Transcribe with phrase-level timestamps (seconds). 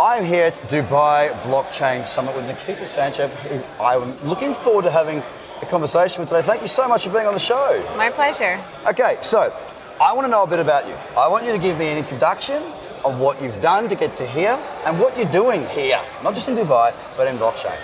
[0.00, 5.24] I'm here at Dubai Blockchain Summit with Nikita Sachdev, who I'm looking forward to having
[5.60, 6.42] a conversation with today.
[6.42, 7.84] Thank you so much for being on the show.
[7.96, 8.62] My pleasure.
[8.86, 9.52] Okay, so
[10.00, 10.94] I want to know a bit about you.
[11.16, 12.62] I want you to give me an introduction
[13.04, 16.48] on what you've done to get to here and what you're doing here, not just
[16.48, 17.76] in Dubai, but in blockchain.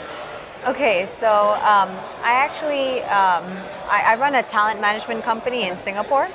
[0.68, 1.90] Okay, so um,
[2.22, 3.44] I actually um,
[3.90, 6.28] I, I run a talent management company in Singapore.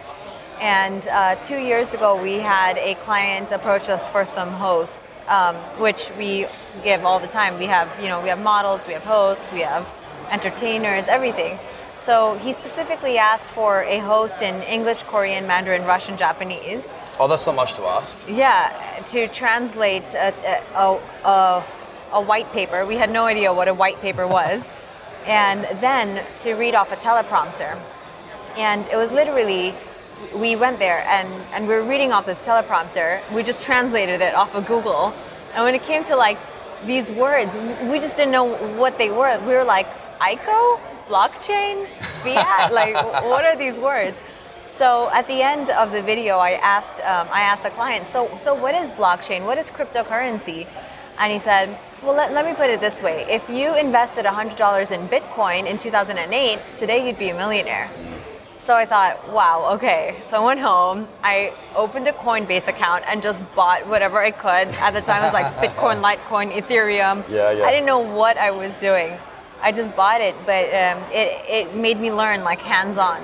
[0.62, 5.56] And uh, two years ago, we had a client approach us for some hosts, um,
[5.80, 6.48] which we
[6.84, 7.58] give all the time.
[7.58, 9.88] We have, you know, we have models, we have hosts, we have
[10.32, 11.58] entertainers, everything.
[11.98, 16.84] So he specifically asked for a host in English, Korean, Mandarin, Russian, Japanese.
[17.20, 18.18] Oh, that's not much to ask.
[18.28, 20.34] Yeah, to translate a,
[20.76, 21.64] a, a,
[22.14, 22.86] a white paper.
[22.86, 24.70] We had no idea what a white paper was.
[25.26, 27.78] and then to read off a teleprompter.
[28.58, 29.76] And it was literally
[30.36, 33.22] we went there and, and we were reading off this teleprompter.
[33.34, 35.14] We just translated it off of Google.
[35.54, 36.40] And when it came to like
[36.86, 37.56] these words,
[37.90, 39.40] we just didn't know what they were.
[39.40, 39.88] We were like,
[40.20, 40.80] ICO?
[41.08, 41.88] Blockchain?
[42.24, 42.72] Fiat?
[42.74, 44.22] like, what are these words?
[44.68, 48.38] So at the end of the video, I asked, um, I asked the client, so,
[48.38, 49.46] so what is blockchain?
[49.46, 50.68] What is cryptocurrency?
[51.18, 53.26] And he said, well, let, let me put it this way.
[53.28, 57.90] If you invested $100 in Bitcoin in 2008, today you'd be a millionaire.
[58.70, 60.22] So I thought, wow, okay.
[60.28, 64.68] So I went home, I opened a Coinbase account and just bought whatever I could.
[64.78, 67.28] At the time, it was like Bitcoin, Litecoin, Ethereum.
[67.28, 67.64] Yeah, yeah.
[67.64, 69.18] I didn't know what I was doing.
[69.60, 73.20] I just bought it, but um, it, it made me learn like hands on.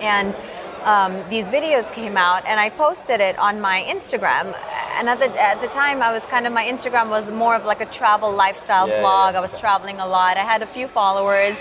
[0.00, 0.34] And
[0.82, 4.58] um, these videos came out, and I posted it on my Instagram.
[4.98, 7.64] And at the, at the time, I was kind of, my Instagram was more of
[7.64, 9.34] like a travel lifestyle Yeah, blog.
[9.34, 9.38] yeah.
[9.38, 10.36] I was traveling a lot.
[10.36, 11.56] I had a few followers.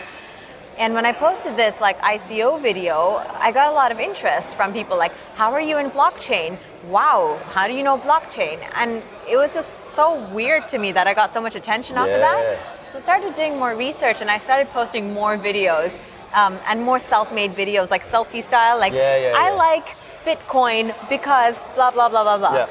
[0.78, 4.74] And when I posted this like ICO video, I got a lot of interest from
[4.74, 6.58] people like, "How are you in blockchain?
[6.90, 11.06] Wow, how do you know blockchain?" And it was just so weird to me that
[11.08, 12.58] I got so much attention off of that.
[12.90, 16.00] So I started doing more research and I started posting more videos
[16.34, 18.80] um, and more self-made videos, like selfie style.
[18.80, 19.56] Like, Yeah, yeah, I yeah.
[19.68, 19.96] like
[20.26, 22.68] Bitcoin because blah blah blah blah blah.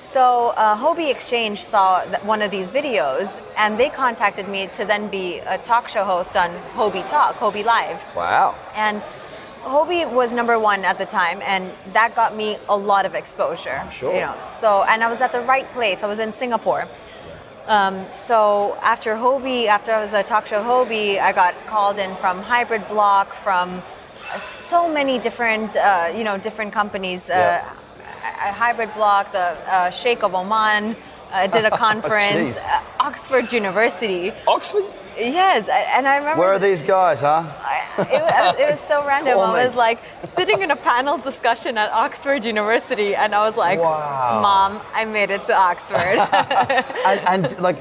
[0.00, 5.08] So uh, Huobi Exchange saw one of these videos, and they contacted me to then
[5.08, 8.02] be a talk show host on Huobi Talk, Huobi Live.
[8.16, 8.56] Wow.
[8.74, 9.02] And
[9.62, 13.78] Huobi was number one at the time, and that got me a lot of exposure.
[13.80, 14.12] I'm sure.
[14.12, 16.02] You know, so and I was at the right place.
[16.02, 16.88] I was in Singapore.
[17.66, 22.16] Um, so after Huobi, after I was a talk show Huobi, I got called in
[22.16, 23.82] from Hybrid Block, from
[24.32, 27.28] uh, so many different, uh, you know, different companies.
[27.28, 27.64] Yeah.
[28.38, 29.38] A Hybrid Block, the
[29.72, 30.96] uh, Sheikh of Oman
[31.32, 32.60] uh, did a conference.
[32.60, 32.64] Jeez.
[32.64, 34.32] uh, Oxford University.
[34.46, 34.84] Oxford?
[35.16, 36.40] Yes, and I remember.
[36.40, 37.44] Where are these guys, huh?
[37.98, 39.34] it, was, it was so random.
[39.34, 39.66] Call I me.
[39.66, 39.98] was like
[40.34, 44.40] sitting in a panel discussion at Oxford University, and I was like, Wow.
[44.40, 45.96] "Mom, I made it to Oxford."
[47.06, 47.76] and, and like,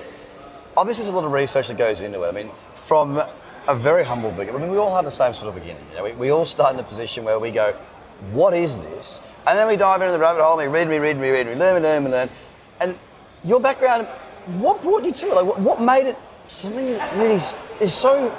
[0.76, 2.28] obviously, there's a lot of research that goes into it.
[2.28, 3.22] I mean, from
[3.68, 5.84] a very humble beginning, I mean, we all have the same sort of beginning.
[5.92, 7.74] You know, we, we all start in the position where we go,
[8.32, 10.60] "What is this?" And then we dive into the rabbit hole.
[10.60, 12.30] And we read, me, read, me, read, me, learn, me, learn, me, learn.
[12.80, 12.96] And
[13.44, 14.06] your background,
[14.60, 15.34] what brought you to it?
[15.34, 17.42] Like, what, made it something that really
[17.80, 18.36] is so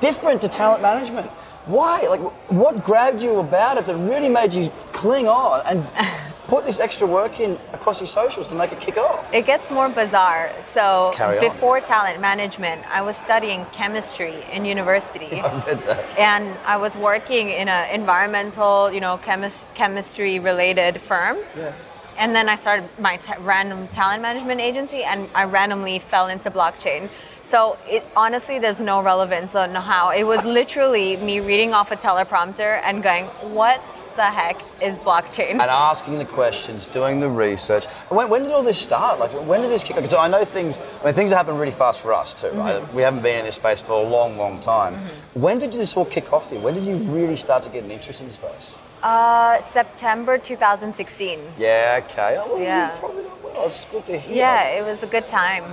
[0.00, 1.28] different to talent management?
[1.66, 2.00] Why?
[2.08, 5.86] Like, what grabbed you about it that really made you cling on and
[6.48, 9.32] put this extra work in across your socials to make it kick off?
[9.32, 10.50] it gets more bizarre.
[10.62, 15.40] So before talent management, I was studying chemistry in university.
[15.40, 16.18] I read that.
[16.18, 21.36] and I was working in an environmental, you know, chemist, chemistry related firm.
[21.56, 21.72] Yeah.
[22.18, 26.50] And then I started my t- random talent management agency, and I randomly fell into
[26.50, 27.08] blockchain.
[27.44, 31.96] So it honestly, there's no relevance on how it was literally me reading off a
[31.96, 33.80] teleprompter and going, "What
[34.18, 37.86] the heck is blockchain?" and asking the questions, doing the research.
[38.10, 39.18] When, when did all this start?
[39.18, 40.12] Like, when did this kick off?
[40.18, 40.78] I know things.
[41.00, 42.82] I mean, things happen really fast for us too, right?
[42.92, 44.94] We haven't been in this space for a long, long time.
[45.34, 46.50] When did this all kick off?
[46.50, 46.60] Here?
[46.60, 48.76] When did you really start to get an interest in the space?
[49.02, 51.38] Uh, September 2016.
[51.56, 52.36] Yeah, okay.
[52.40, 52.98] Oh, well, Yeah.
[52.98, 53.66] Probably done well.
[53.66, 54.36] It's good to hear.
[54.36, 55.64] Yeah, it was a good time.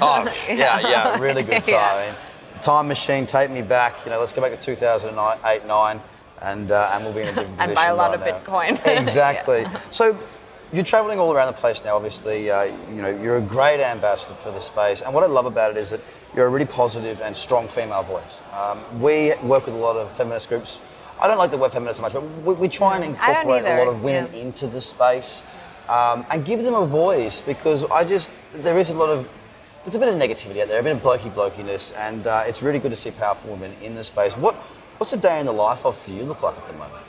[0.00, 1.66] Oh, yeah, yeah, really good time.
[1.70, 2.14] Yeah.
[2.60, 3.94] Time machine, take me back.
[4.04, 6.00] You know, let's go back to 2008, 9,
[6.42, 8.44] and uh, and we'll be in a different And position buy a lot right of
[8.46, 8.52] now.
[8.52, 8.86] Bitcoin.
[9.00, 9.64] Exactly.
[9.90, 10.18] So.
[10.72, 11.94] You're traveling all around the place now.
[11.94, 15.46] Obviously, uh, you know you're a great ambassador for the space, and what I love
[15.46, 16.00] about it is that
[16.34, 18.42] you're a really positive and strong female voice.
[18.52, 20.80] Um, we work with a lot of feminist groups.
[21.22, 23.78] I don't like the word feminist so much, but we, we try and incorporate a
[23.78, 24.40] lot of women yeah.
[24.42, 25.44] into the space
[25.88, 29.28] um, and give them a voice because I just there is a lot of
[29.84, 32.60] there's a bit of negativity out there, a bit of blokey blokiness, and uh, it's
[32.60, 34.36] really good to see powerful women in the space.
[34.36, 34.56] What
[34.98, 37.04] what's a day in the life of for you look like at the moment?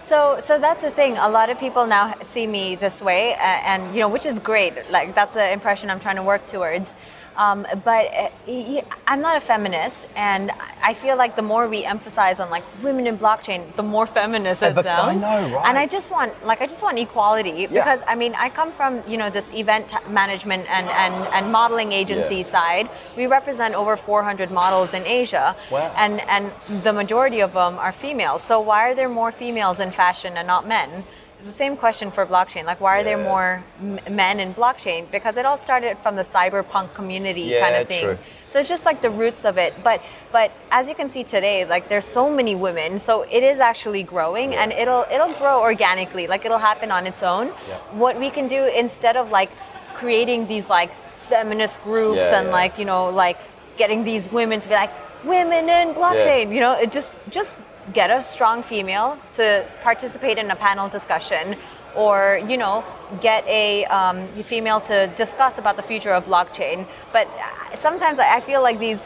[0.00, 1.18] So, so that's the thing.
[1.18, 4.90] A lot of people now see me this way, and you know, which is great.
[4.90, 6.94] Like that's the impression I'm trying to work towards.
[7.38, 10.50] Um, but uh, I'm not a feminist, and
[10.82, 14.60] I feel like the more we emphasize on like women in blockchain, the more feminist
[14.60, 15.20] Yeah, it but I sounds.
[15.22, 15.64] know, right?
[15.68, 19.02] And I just want, like, I just want equality because I mean, I come from
[19.06, 22.42] you know this event management and and, and modeling agency Yeah.
[22.56, 22.86] side.
[23.16, 25.94] We represent over 400 models in Asia, Wow.
[25.96, 26.50] and and
[26.82, 28.42] the majority of them are females.
[28.42, 31.04] So why are there more females in fashion and not men?
[31.38, 32.64] It's the same question for blockchain.
[32.64, 35.08] Like, why are there more m- men in blockchain?
[35.12, 38.02] Because it all started from the cyberpunk community kind of thing.
[38.02, 38.18] true.
[38.48, 39.72] So it's just like the roots of it.
[39.84, 40.02] But
[40.32, 44.02] but as you can see today, like there's so many women, so it is actually
[44.02, 46.26] growing, and it'll it'll grow organically.
[46.26, 47.46] Like it'll happen on its own.
[47.46, 47.78] Yeah.
[47.92, 49.50] What we can do instead of like
[49.94, 50.90] creating these like
[51.30, 52.52] feminist groups Yeah, and yeah.
[52.60, 53.38] like you know like
[53.76, 54.90] getting these women to be like
[55.24, 57.58] women in blockchain you know it just just
[57.94, 61.56] get a strong female to participate in a panel discussion
[61.96, 62.84] or you know
[63.20, 68.36] get a um, female to discuss about the future of blockchain but uh, sometimes i
[68.36, 68.98] I feel like these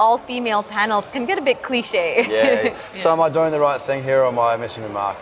[0.00, 2.74] all female panels can get a bit cliche Yeah.
[2.96, 5.16] So am I doing the right thing here, or am I missing the mark?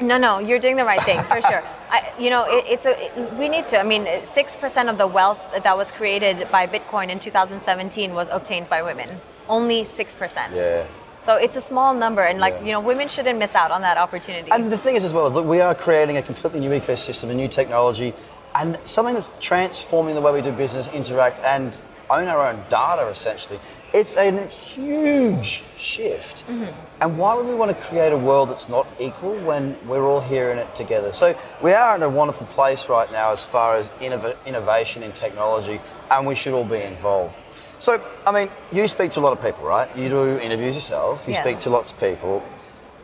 [0.00, 1.62] No, no, you're doing the right thing for sure.
[1.90, 2.94] I, you know, it, it's a.
[3.04, 3.78] it- we need to.
[3.78, 8.28] I mean, six percent of the wealth that was created by Bitcoin in 2017 was
[8.28, 9.08] obtained by women.
[9.48, 10.52] Only six percent.
[10.54, 10.86] Yeah.
[11.18, 12.66] So it's a small number, and like Yeah.
[12.66, 14.50] you know, women shouldn't miss out on that opportunity.
[14.52, 17.34] And the thing is, as well, look, we are creating a completely new ecosystem, a
[17.34, 18.14] new technology,
[18.54, 21.78] and something that's transforming the way we do business, interact, and
[22.10, 23.06] own our own data.
[23.08, 23.58] Essentially,
[23.92, 26.46] it's a huge shift.
[26.46, 26.64] Mm-hmm.
[27.00, 30.20] And why would we want to create a world that's not equal when we're all
[30.20, 31.12] here in it together?
[31.12, 35.12] So we are in a wonderful place right now as far as innov- innovation in
[35.12, 35.80] technology,
[36.10, 37.36] and we should all be involved.
[37.78, 39.88] So, I mean, you speak to a lot of people, right?
[39.96, 41.26] You do interviews yourself.
[41.26, 41.42] You Yeah.
[41.42, 42.42] speak to lots of people.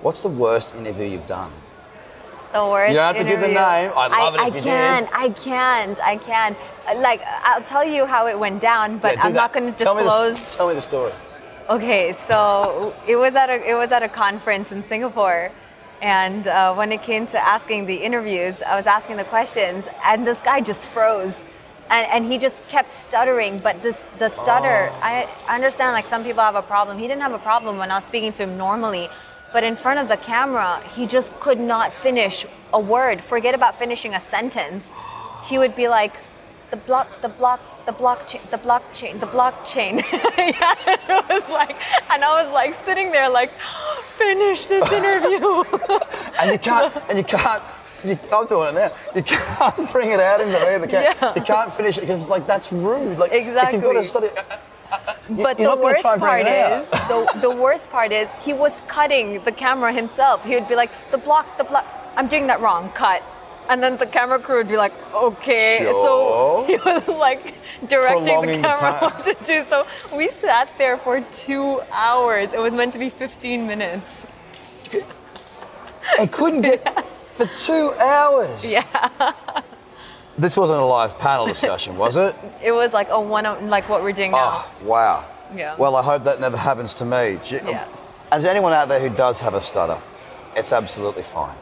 [0.01, 1.53] What's the worst interview you've done?
[2.53, 2.91] the worst.
[2.91, 3.91] You don't have to give the name.
[3.97, 4.69] I'd love it I, if you I did.
[4.69, 5.99] can't, I can't.
[6.01, 6.57] I can't.
[6.99, 9.41] Like, I'll tell you how it went down, but Yeah, do I'm that.
[9.41, 10.55] not going to Tell me the- disclose.
[10.55, 11.13] Tell me the story.
[11.71, 15.51] Okay, so it was at a it was at a conference in Singapore,
[16.03, 20.27] and uh, when it came to asking the interviews, I was asking the questions, and
[20.27, 21.45] this guy just froze,
[21.93, 23.59] and, and he just kept stuttering.
[23.59, 24.99] But this the stutter, Oh.
[25.03, 26.99] I understand like some people have a problem.
[26.99, 29.09] He didn't have a problem when I was speaking to him normally,
[29.53, 33.21] but in front of the camera, he just could not finish a word.
[33.21, 34.91] Forget about finishing a sentence.
[35.45, 36.15] He would be like,
[36.71, 39.95] the block, the block, the blockchain, the blockchain, the blockchain.
[40.39, 41.77] yeah, it was like,
[42.11, 43.51] and I was like sitting there like,
[44.17, 45.65] finish this interview.
[46.41, 46.93] And you can't.
[47.11, 47.63] and you can't.
[48.05, 48.91] You, I'm doing it now.
[49.15, 50.53] You can't bring it out me.
[50.53, 51.33] The can, Yeah.
[51.35, 53.19] You can't finish it because it's like that's rude.
[53.19, 53.79] Like exactly.
[53.79, 54.29] if you've got to study.
[54.29, 54.59] uh, uh,
[54.93, 59.53] uh, but the worst part is, the, the worst part is, he was cutting the
[59.53, 60.45] camera himself.
[60.45, 63.23] He would be like, the block, the block, I'm doing that wrong, cut.
[63.69, 65.79] And then the camera crew would be like, okay.
[65.81, 67.55] So he was like
[67.89, 69.65] directing Prolonging the the camera pa- what to do.
[69.69, 72.53] So we sat there for two hours.
[72.53, 74.11] It was meant to be 15 minutes.
[76.19, 78.65] I couldn't get for two hours.
[78.65, 78.85] Yeah.
[80.39, 82.35] This wasn't a live panel discussion, was it?
[82.63, 84.49] It was like a one, like what we're doing now.
[84.51, 85.25] Oh, wow.
[85.55, 85.77] Yeah.
[85.77, 87.39] Well, I hope that never happens to me.
[87.45, 87.85] Gee- Yeah.
[88.33, 90.01] And to anyone out there who does have a stutter,
[90.57, 91.55] it's absolutely fine.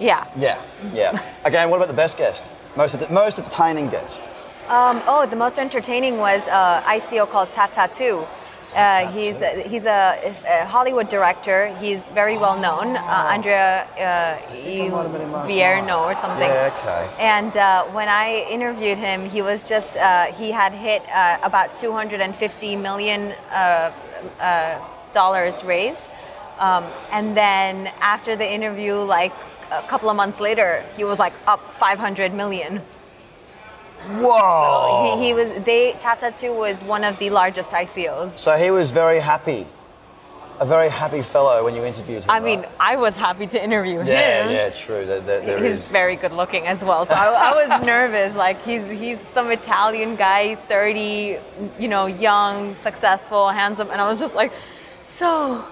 [0.00, 0.26] Yeah.
[0.34, 0.62] Yeah,
[0.94, 1.22] yeah.
[1.44, 2.50] Again, what about the best guest?
[2.74, 4.22] Most, ent- most entertaining guest.
[4.68, 8.26] Um, oh, the most entertaining was uh, ICO called TaTaTu.
[8.74, 11.74] Uh, he's a, he's a, a Hollywood director.
[11.80, 12.96] He's very well known.
[12.96, 16.48] Uh, Andrea uh, think I might have met him last Vierno or something.
[16.48, 17.22] Yeah, okay.
[17.22, 21.76] And uh, when I interviewed him, he was just uh, he had hit uh, about
[21.78, 23.92] 250 million uh,
[24.40, 24.78] uh,
[25.12, 26.10] dollars raised.
[26.58, 29.32] Um, and then after the interview, like
[29.72, 32.82] a couple of months later, he was like up 500 million.
[34.08, 35.16] Whoa!
[35.18, 38.38] He, he was they TaTaTu was one of the largest ICOs.
[38.38, 39.66] So he was very happy.
[40.60, 42.30] a very happy fellow when you interviewed him.
[42.30, 42.70] I mean, right?
[42.78, 44.12] I was happy to interview yeah, him.
[44.12, 45.06] Yeah, yeah, true.
[45.06, 45.90] There, there, there he's is.
[45.90, 47.06] very good looking as well.
[47.06, 48.34] So I, I was nervous.
[48.34, 51.38] Like he's he's some Italian guy, 30,
[51.78, 54.52] you know, young, successful, handsome, and I was just like,
[55.06, 55.64] so.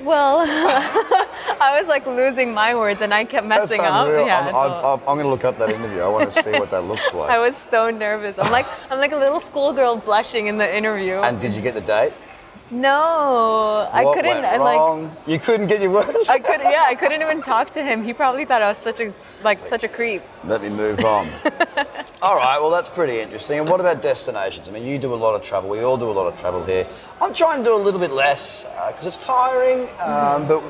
[0.00, 0.40] Well,
[1.64, 4.06] I was like losing my words, and I kept messing up.
[4.08, 6.00] Yeah, I'm, so- I'm, I'm, I'm going to look up that interview.
[6.00, 7.30] I want to see what that looks like.
[7.30, 8.36] I was so nervous.
[8.38, 11.16] I'm like I'm like a little schoolgirl blushing in the interview.
[11.16, 12.12] and did you get the date?
[12.70, 14.26] no, I couldn't.
[14.26, 15.16] Went I like wrong?
[15.26, 16.28] you couldn't get your words.
[16.28, 18.02] I could yeah, I couldn't even talk to him.
[18.02, 20.22] He probably thought I was such a like such a creep.
[20.44, 21.28] Let me move on.
[22.22, 23.60] all right, well, that's pretty interesting.
[23.60, 24.68] And what about destinations?
[24.68, 25.68] I mean, you do a lot of travel.
[25.70, 26.86] We all do a lot of travel here.
[27.20, 29.88] I'm trying to do a little bit less because it's tiring.
[30.00, 30.62] Um, But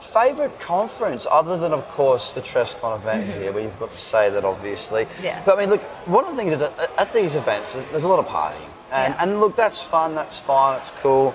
[0.00, 3.40] favourite conference, other than, of course, the Trescon event mm-hmm.
[3.40, 5.06] here, where you've got to say that, obviously.
[5.22, 5.42] Yeah.
[5.44, 8.08] But I mean, look, one of the things is that at- these events, there's, a
[8.08, 8.70] lot of partying.
[8.92, 9.22] And, Yeah.
[9.22, 11.34] and look, that's fun, that's fun, it's cool.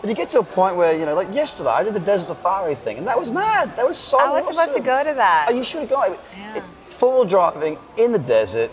[0.00, 2.36] But you get to a point where, you know, like yesterday, I did the Desert
[2.36, 3.76] Safari thing, and that was mad.
[3.76, 5.46] That was so I was supposed to go to that.
[5.48, 6.16] Oh, you should have gone.
[6.36, 6.62] Yeah.
[6.88, 8.70] Full driving in the desert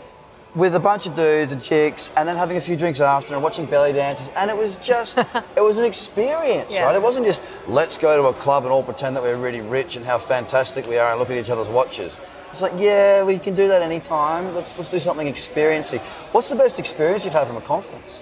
[0.56, 3.44] with a bunch of dudes and chicks, and then having a few drinks after and
[3.44, 5.18] watching belly dances, and it was just,
[5.58, 6.86] it was an experience, Yeah.
[6.86, 6.96] right?
[6.96, 9.98] It wasn't just let's go to a club and all pretend that we're really rich
[9.98, 12.20] and how fantastic we are and look at each other's watches.
[12.52, 14.54] It's like, yeah, we can do that anytime.
[14.56, 16.00] Let's let's do something experiencing.
[16.32, 18.22] What's the best experience you've had from a conference?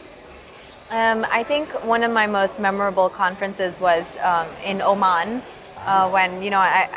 [0.89, 5.43] Um, I think one of my most memorable conferences was um, in Oman,
[5.85, 6.89] uh, when you know I,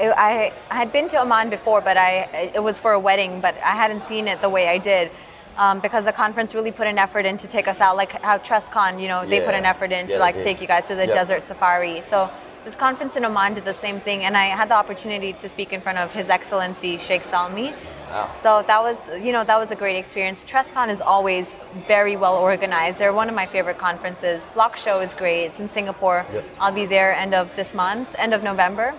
[0.00, 3.40] I I I had been to Oman before, but I it was for a wedding,
[3.40, 5.10] but I hadn't seen it the way I did.
[5.58, 8.36] Um, because the conference really put an effort in to take us out, like how
[8.36, 11.06] Trescon, you know, they put an effort in to like take you guys to the
[11.06, 11.14] Yep.
[11.14, 12.02] desert safari.
[12.04, 12.28] So
[12.66, 15.72] this conference in Oman did the same thing, and I had the opportunity to speak
[15.72, 17.72] in front of His Excellency Sheikh Salmi.
[18.10, 18.30] Wow.
[18.34, 20.44] So that was, you know, that was a great experience.
[20.44, 22.98] Trescon is always very well organized.
[22.98, 24.46] They're one of my favorite conferences.
[24.52, 25.44] Block Show is great.
[25.46, 26.26] It's in Singapore.
[26.32, 26.44] Yep.
[26.60, 28.94] I'll be there end of this month, end of November.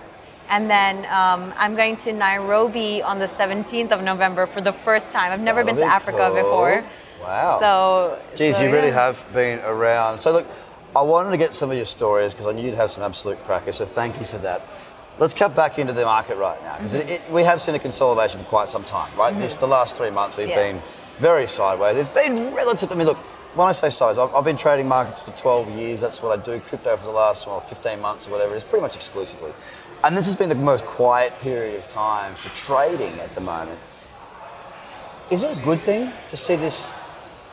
[0.48, 5.10] And then um, I'm going to Nairobi on the 17th of November for the first
[5.10, 5.32] time.
[5.32, 6.42] I've never been to That'll be Africa cool.
[6.42, 6.84] before.
[7.22, 7.58] Wow.
[7.60, 10.18] So, Geez, so, you really have been around.
[10.18, 10.46] So look,
[10.96, 13.38] I wanted to get some of your stories because I knew you'd have some absolute
[13.44, 13.76] crackers.
[13.76, 14.62] So thank you for that.
[15.18, 17.32] Let's cut back into the market right now because Mm-hmm.
[17.34, 19.36] we have seen a consolidation for quite some time, right?
[19.38, 20.72] This the last three months we've Yeah.
[20.72, 20.82] been
[21.18, 21.96] very sideways.
[21.98, 22.92] It's been relative.
[22.92, 23.18] I mean, look,
[23.54, 26.00] when I say size, I've, I've been trading markets for 12 years.
[26.00, 26.60] That's what I do.
[26.60, 28.54] Crypto for the last well, 15 months or whatever.
[28.54, 29.52] It's pretty much exclusively.
[30.04, 33.78] And this has been the most quiet period of time for trading at the moment.
[35.30, 36.92] Is it a good thing to see this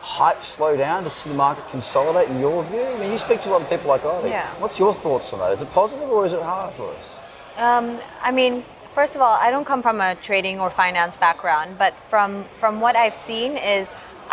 [0.02, 2.82] hype slow down, to see the market consolidate in your view?
[2.82, 4.30] I mean, you speak to a lot of people like Ollie.
[4.30, 4.48] Yeah.
[4.60, 5.52] What's your thoughts on that?
[5.54, 7.20] Is it positive or is it hard for us?
[7.58, 11.78] Um, I mean, first of all, I don't come from a trading or finance background,
[11.78, 13.88] but from from what I've seen is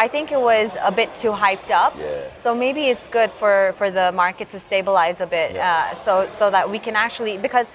[0.04, 1.92] I think it was a bit too hyped up.
[1.97, 2.35] Yeah.
[2.35, 5.90] So maybe it's good for, for the market to stabilize a bit, Yeah.
[5.92, 7.68] uh, so so that we can actually because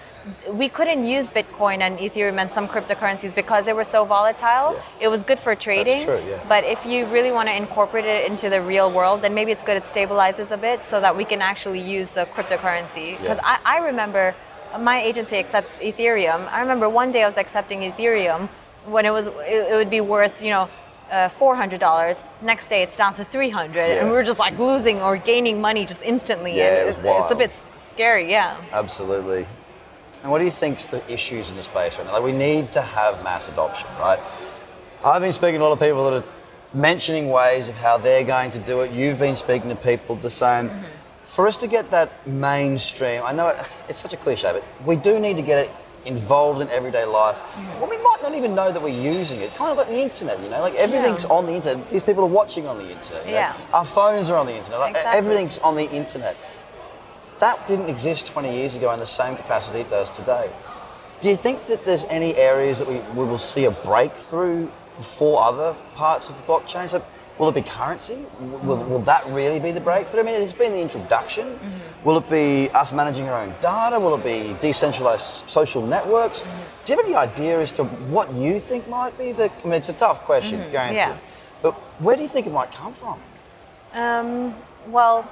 [0.61, 4.67] we couldn't use Bitcoin and Ethereum and some cryptocurrencies because they were so volatile.
[4.73, 5.05] Yeah.
[5.05, 6.01] It was good for trading.
[6.09, 6.43] true, yeah.
[6.53, 9.63] But if you really want to incorporate it into the real world, then maybe it's
[9.69, 13.07] good it stabilizes a bit so that we can actually use the cryptocurrency.
[13.21, 13.53] Because Yeah.
[13.53, 14.23] I, I remember
[14.91, 16.41] my agency accepts Ethereum.
[16.57, 18.41] I remember one day I was accepting Ethereum
[18.95, 20.65] when it was it, it would be worth you know
[21.11, 22.23] uh, four hundred dollars.
[22.41, 24.01] Next day it's down to three hundred, Yeah.
[24.01, 26.55] and we are just like losing or gaining money just instantly.
[26.57, 28.29] Yeah, and it it's, it's a bit scary.
[28.29, 28.57] Yeah.
[28.71, 29.45] Absolutely.
[30.23, 32.13] And what do you think's the issues in the space right now?
[32.13, 34.19] Like we need to have mass adoption, right?
[35.05, 36.27] I've been speaking to a lot of people that are
[36.73, 38.91] mentioning ways of how they're going to do it.
[38.91, 40.71] You've been speaking to people the same.
[41.23, 43.57] For us to get that mainstream, I know it,
[43.89, 45.71] it's such a cliche, but we do need to get it
[46.05, 47.39] involved in everyday life.
[47.79, 49.53] Well, we might not even know that we're using it.
[49.55, 51.29] Kind of like the internet, you know, like everything's Yeah.
[51.31, 51.89] on the internet.
[51.89, 53.25] These people are watching on the internet.
[53.25, 53.37] you know?
[53.37, 53.53] Yeah.
[53.73, 54.79] Our phones are on the internet.
[54.79, 55.17] Like, Exactly.
[55.17, 56.35] Everything's on the internet.
[57.39, 60.49] That didn't exist 20 years ago in the same capacity it does today.
[61.21, 64.69] Do you think that there's any areas that we, we will see a breakthrough
[65.01, 66.89] for other parts of the blockchain?
[66.89, 67.03] So
[67.37, 68.25] will it be currency?
[68.39, 70.21] Will, will that really be the breakthrough?
[70.21, 71.59] I mean, it's been the introduction.
[72.03, 73.99] Will it be us managing our own data?
[73.99, 76.41] Will it be decentralized social networks?
[76.85, 79.51] Do you have any idea as to what you think might be the?
[79.51, 80.95] I mean, it's a tough question, granted.
[80.95, 81.17] yeah.
[81.61, 83.19] But where do you think it might come from?
[83.93, 84.55] Um,
[84.87, 85.29] well,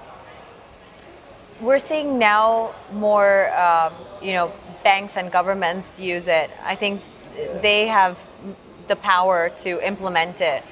[1.61, 4.51] we're seeing now more, um, you know,
[4.83, 6.49] banks and governments use it.
[6.63, 7.01] I think
[7.61, 8.17] they have
[8.87, 10.63] the power to implement it.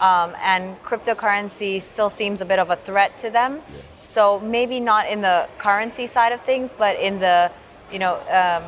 [0.00, 3.62] Um, and cryptocurrency still seems a bit of a threat to them.
[4.02, 7.50] So maybe not in the currency side of things, but in the,
[7.92, 8.64] you know, um,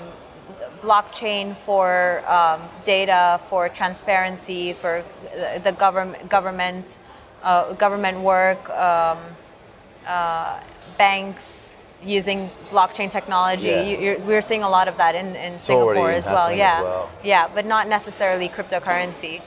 [0.80, 5.02] blockchain for um, data, for transparency, for
[5.64, 6.98] the- government, government,
[7.42, 9.18] uh, government work, um,
[10.06, 10.60] uh,
[10.98, 11.70] banks,
[12.02, 13.66] using blockchain technology.
[13.66, 13.82] Yeah.
[13.82, 16.52] You, you're, we're seeing a lot of that in, in Singapore as well.
[16.52, 17.10] Yeah, as well.
[17.24, 19.40] yeah, but not necessarily cryptocurrency.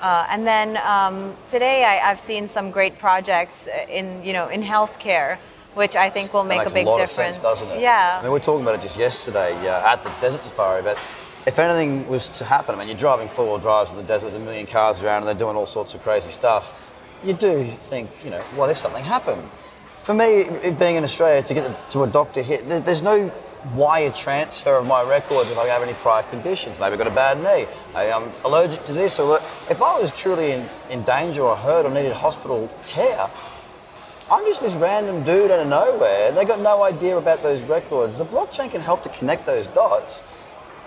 [0.00, 4.62] Uh, and then um, today I, I've seen some great projects in you know in
[4.62, 5.38] healthcare,
[5.74, 7.38] which I think will make a big lot difference.
[7.38, 7.80] Of sense, doesn't it?
[7.80, 8.18] Yeah.
[8.18, 10.98] I mean, we were talking about it just yesterday uh, at the desert safari, but
[11.46, 14.42] if anything was to happen, I mean, you're driving four-wheel drives in the desert, there's
[14.42, 16.94] a million cars around, and they're doing all sorts of crazy stuff.
[17.24, 19.42] You do think, you know, what if something happened?
[19.98, 20.44] For me,
[20.78, 23.30] being in Australia, to get to a doctor here, there- there's no
[23.74, 26.78] wire transfer of my records if I have any prior conditions.
[26.78, 30.10] Maybe I've got a bad knee, maybe I'm allergic to this, or if I was
[30.12, 33.30] truly in, in danger or hurt or needed hospital care,
[34.30, 36.32] I'm just this random dude out of nowhere.
[36.32, 38.18] They got no idea about those records.
[38.18, 40.22] The blockchain can help to connect those dots.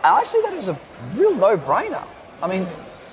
[0.04, 0.80] And I see that as a
[1.16, 2.06] real no brainer.
[2.44, 2.68] I mean,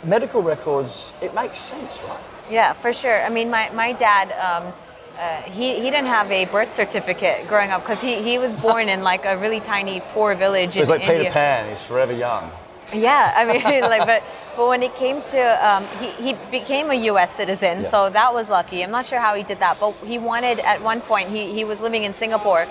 [0.04, 2.20] medical records, it makes sense, right?
[2.50, 3.22] Yeah, for sure.
[3.24, 4.72] I mean, my, my dad, um,
[5.18, 8.88] uh, he, he didn't have a birth certificate growing up because he, he was born
[8.88, 11.18] in like a really tiny, poor village So he's like India.
[11.18, 12.50] Peter Pan, he's forever young.
[12.94, 14.22] Yeah, I mean, like, but
[14.56, 17.32] but when it came to, um, he he became a U.S.
[17.34, 17.88] citizen, Yeah.
[17.90, 18.82] so that was lucky.
[18.82, 21.64] I'm not sure how he did that, but he wanted at one point he he
[21.64, 22.66] was living in Singapore,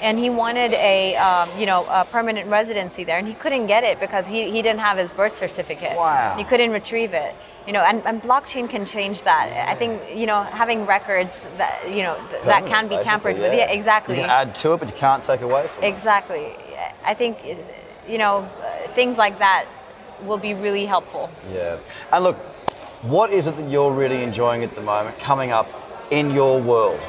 [0.00, 3.82] and he wanted a um, you know a permanent residency there, and he couldn't get
[3.84, 5.96] it because he he didn't have his birth certificate.
[5.96, 6.34] Wow.
[6.36, 7.34] He couldn't retrieve it.
[7.66, 9.68] You know, and, and blockchain can change that.
[9.68, 13.54] I think you know having records that you know th- that can be tampered with.
[13.54, 14.16] Yeah, exactly.
[14.16, 15.88] You can add to it, but you can't take away from it.
[15.88, 16.56] Exactly.
[17.04, 17.38] I think,
[18.08, 18.48] you know,
[18.94, 19.66] things like that
[20.24, 21.30] will be really helpful.
[21.52, 21.78] Yeah.
[22.12, 22.36] And look,
[23.02, 25.68] what is it that you're really enjoying at the moment coming up
[26.10, 27.00] in your world?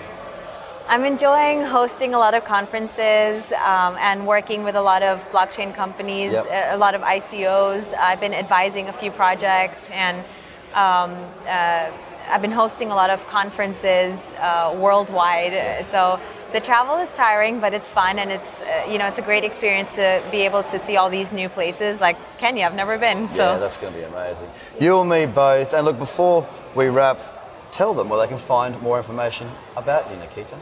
[0.88, 5.74] I'm enjoying hosting a lot of conferences um, and working with a lot of blockchain
[5.74, 6.46] companies, Yep.
[6.46, 7.94] a, a lot of ICOs.
[7.98, 10.24] I've been advising a few projects and
[10.76, 11.16] um,
[11.48, 11.90] uh,
[12.28, 15.86] I've been hosting a lot of conferences uh, worldwide.
[15.90, 16.20] So
[16.52, 19.44] the travel is tiring, but it's fun and it's uh, you know it's a great
[19.44, 22.66] experience to be able to see all these new places like Kenya.
[22.66, 23.28] I've never been.
[23.30, 23.54] So.
[23.54, 24.50] Yeah, that's going to be amazing.
[24.80, 25.74] You and me both.
[25.74, 27.20] And look, before we wrap,
[27.72, 30.58] tell them where they can find more information about you, Nikita.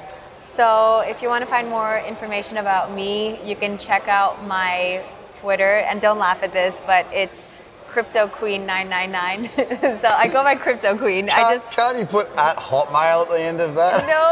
[0.56, 5.04] So, if you want to find more information about me, you can check out my
[5.34, 5.78] Twitter.
[5.80, 7.47] And don't laugh at this, but it's
[7.93, 9.99] Crypto Queen 999.
[10.01, 11.29] so I go by Crypto Queen.
[11.29, 14.01] I Can't, just can't you put at Hotmail at the end of that?
[14.08, 14.23] no.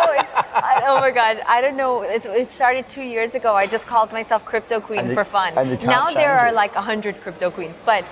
[0.53, 1.41] I, oh my God!
[1.47, 2.01] I don't know.
[2.01, 3.55] It, it started two years ago.
[3.55, 5.53] I just called myself Crypto Queen you- for fun.
[5.57, 6.55] and you can't now there are it.
[6.55, 8.03] like hundred Crypto Queens, but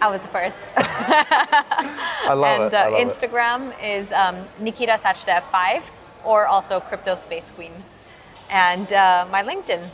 [0.00, 0.58] I was the first.
[0.76, 2.76] I love and it.
[2.76, 3.20] I uh, love it.
[3.20, 5.92] Instagram is um, Nikita Sachdev 5
[6.24, 7.72] or also Crypto Space Queen.
[8.48, 9.88] And uh, my LinkedIn.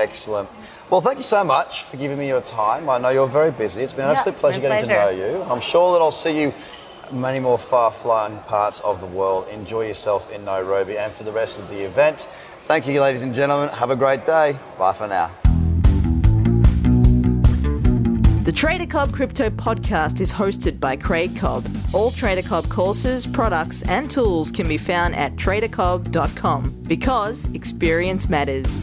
[0.00, 0.48] Excellent.
[0.88, 2.88] Well, thank you so much for giving me your time.
[2.88, 3.82] I know you're very busy.
[3.82, 5.42] It's been an Yeah, absolute pleasure my getting to know you.
[5.42, 6.54] I'm sure that I'll see you
[7.12, 9.46] many more far-flung parts of the world.
[9.48, 12.28] Enjoy yourself in Nairobi and for the rest of the event.
[12.64, 13.68] Thank you, ladies and gentlemen.
[13.68, 14.56] Have a great day.
[14.78, 15.30] Bye for now.
[18.42, 21.68] The Trader Cobb Crypto Podcast is hosted by Craig Cobb.
[21.92, 28.82] All Trader Cobb courses, products, and tools can be found at tradercobb.com because experience matters.